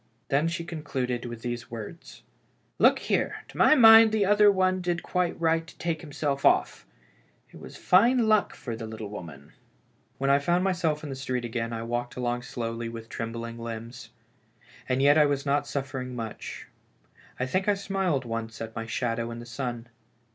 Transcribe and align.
Then 0.29 0.47
she 0.47 0.63
concluded 0.65 1.25
with 1.25 1.43
these 1.43 1.69
words: 1.69 2.23
"Look 2.79 2.97
here, 2.97 3.43
to 3.49 3.55
my 3.55 3.75
mind 3.75 4.11
the 4.11 4.25
other 4.25 4.51
one 4.51 4.81
did 4.81 5.03
quite 5.03 5.39
right 5.39 5.67
to 5.67 5.77
take 5.77 6.01
himself 6.01 6.43
oT. 6.43 6.85
It 7.51 7.59
was 7.59 7.77
fine 7.77 8.27
luck 8.27 8.55
for 8.55 8.75
the 8.75 8.87
little 8.87 9.11
woman!" 9.11 9.53
When 10.17 10.31
I 10.31 10.39
found 10.39 10.63
myself 10.63 11.03
in 11.03 11.11
the 11.11 11.15
street 11.15 11.45
again, 11.45 11.71
I 11.71 11.83
walked 11.83 12.15
along 12.15 12.41
slowly 12.41 12.89
with 12.89 13.09
trembling 13.09 13.59
limbs. 13.59 14.09
And 14.89 15.03
yet 15.03 15.19
I 15.19 15.27
was 15.27 15.45
not 15.45 15.67
suffering 15.67 16.15
much; 16.15 16.67
I 17.39 17.45
think 17.45 17.67
I 17.67 17.75
smiled 17.75 18.25
once 18.25 18.59
at 18.59 18.75
my 18.75 18.87
shadow 18.87 19.29
in 19.29 19.37
the 19.37 19.45
sun. 19.45 19.87